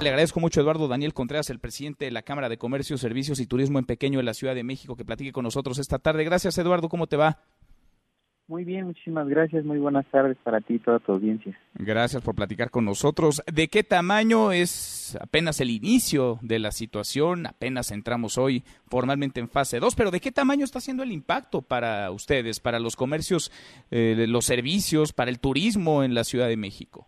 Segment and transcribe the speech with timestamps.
[0.00, 3.40] Le agradezco mucho a Eduardo Daniel Contreras, el presidente de la Cámara de Comercio, Servicios
[3.40, 6.24] y Turismo en Pequeño de la Ciudad de México, que platique con nosotros esta tarde.
[6.24, 6.88] Gracias, Eduardo.
[6.88, 7.38] ¿Cómo te va?
[8.48, 9.64] Muy bien, muchísimas gracias.
[9.64, 11.56] Muy buenas tardes para ti y toda tu audiencia.
[11.74, 13.42] Gracias por platicar con nosotros.
[13.52, 17.46] ¿De qué tamaño es apenas el inicio de la situación?
[17.46, 21.62] Apenas entramos hoy formalmente en fase 2, pero ¿de qué tamaño está siendo el impacto
[21.62, 23.52] para ustedes, para los comercios,
[23.90, 27.06] eh, los servicios, para el turismo en la Ciudad de México?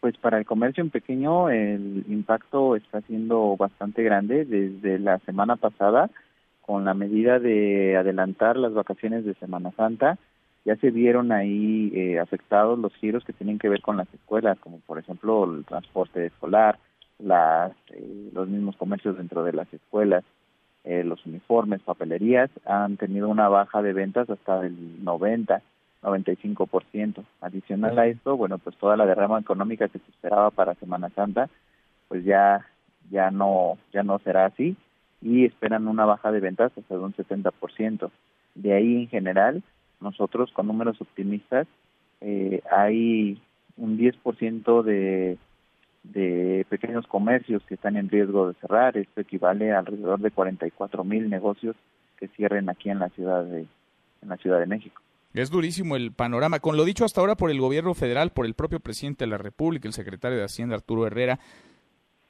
[0.00, 5.56] Pues para el comercio en pequeño el impacto está siendo bastante grande desde la semana
[5.56, 6.08] pasada
[6.62, 10.18] con la medida de adelantar las vacaciones de Semana Santa.
[10.64, 14.58] Ya se vieron ahí eh, afectados los giros que tienen que ver con las escuelas,
[14.60, 16.78] como por ejemplo el transporte escolar,
[17.18, 20.24] las, eh, los mismos comercios dentro de las escuelas,
[20.84, 25.62] eh, los uniformes, papelerías, han tenido una baja de ventas hasta del 90
[26.02, 27.24] 95%.
[27.40, 31.48] Adicional a esto, bueno, pues toda la derrama económica que se esperaba para Semana Santa,
[32.08, 32.66] pues ya
[33.10, 34.76] ya no ya no será así
[35.22, 38.10] y esperan una baja de ventas hasta de un 70%.
[38.54, 39.62] De ahí en general,
[40.00, 41.66] nosotros con números optimistas
[42.20, 43.40] eh, hay
[43.76, 45.38] un 10% de
[46.04, 48.96] de pequeños comercios que están en riesgo de cerrar.
[48.96, 51.76] Esto equivale a alrededor de 44 mil negocios
[52.16, 53.66] que cierren aquí en la ciudad de
[54.22, 55.00] en la Ciudad de México.
[55.38, 56.58] Es durísimo el panorama.
[56.58, 59.38] Con lo dicho hasta ahora por el gobierno federal, por el propio presidente de la
[59.38, 61.38] República, el secretario de Hacienda, Arturo Herrera,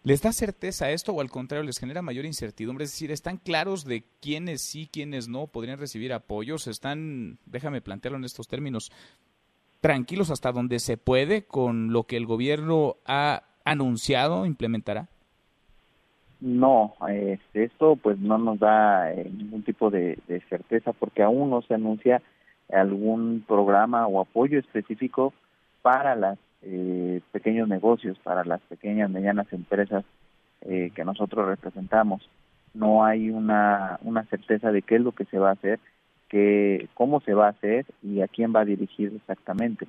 [0.05, 2.84] ¿les da certeza esto o al contrario les genera mayor incertidumbre?
[2.84, 6.67] Es decir, ¿están claros de quiénes sí, quiénes no podrían recibir apoyos?
[6.67, 8.92] ¿Están, déjame plantearlo en estos términos,
[9.81, 15.09] tranquilos hasta donde se puede con lo que el gobierno ha anunciado, implementará?
[16.42, 20.20] No, este, esto pues no nos da eh, ningún tipo de
[20.51, 22.20] certeza porque aún no se anuncia
[22.72, 25.33] algún programa o apoyo específico
[25.83, 30.05] para los eh, pequeños negocios, para las pequeñas, medianas empresas
[30.62, 32.28] eh, que nosotros representamos.
[32.74, 35.78] No hay una, una certeza de qué es lo que se va a hacer,
[36.28, 39.86] que, cómo se va a hacer y a quién va a dirigir exactamente.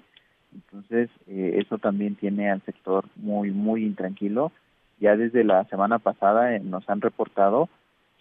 [0.53, 4.51] Entonces, eh, eso también tiene al sector muy, muy intranquilo.
[4.99, 7.69] Ya desde la semana pasada nos han reportado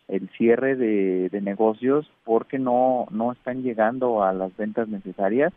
[0.08, 5.52] el cierre de, negocios porque no, no están llegando a las ventas necesarias.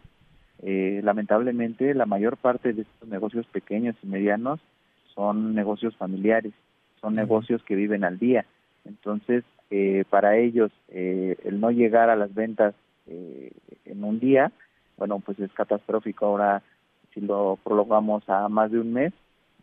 [0.61, 4.59] Eh, lamentablemente, la mayor parte de estos negocios pequeños y medianos
[5.15, 6.53] son negocios familiares,
[6.99, 8.45] son negocios que viven al día.
[8.85, 12.75] Entonces, eh, para ellos, eh, el no llegar a las ventas
[13.07, 14.53] en un día,
[14.95, 16.25] bueno, pues es catastrófico.
[16.25, 16.61] Ahora,
[17.13, 19.11] si lo prolongamos a más de un mes,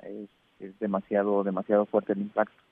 [0.02, 0.28] es,
[0.60, 2.67] es demasiado, demasiado fuerte el impacto.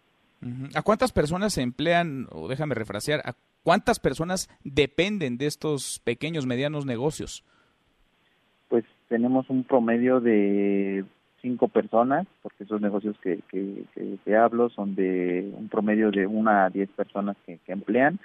[0.75, 6.47] ¿A cuántas personas se emplean, o déjame refrasear, a cuántas personas dependen de estos pequeños,
[6.47, 7.43] medianos negocios?
[8.69, 11.05] Pues tenemos un promedio de
[11.41, 16.71] cinco personas, porque esos negocios que, que, hablo son de un promedio de una a
[16.71, 18.19] diez personas que, emplean.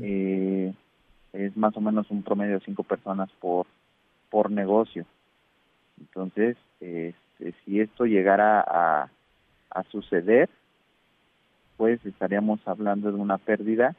[0.00, 0.72] Eh,
[1.34, 3.66] es más o menos un promedio de cinco personas por,
[4.30, 5.04] por negocio.
[6.00, 9.10] Entonces, este, si esto llegara a,
[9.70, 10.48] a suceder,
[11.76, 13.96] pues estaríamos hablando de una pérdida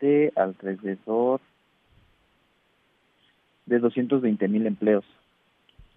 [0.00, 1.40] de alrededor
[3.66, 5.04] de 220 mil empleos.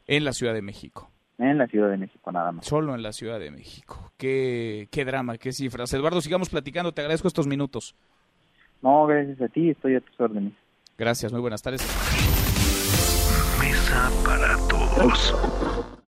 [0.08, 1.10] En la Ciudad de México.
[1.38, 2.66] En la Ciudad de México, nada más.
[2.66, 4.12] Solo en la Ciudad de México.
[4.18, 5.94] Qué, qué drama, qué cifras.
[5.94, 6.94] Eduardo, sigamos platicando.
[6.94, 7.96] Te agradezco estos minutos.
[8.82, 9.70] No, gracias a ti.
[9.72, 10.54] Estoy a tus órdenes.
[10.98, 11.32] Gracias.
[11.32, 11.82] Muy buenas tardes.
[13.60, 15.96] Mesa para todos.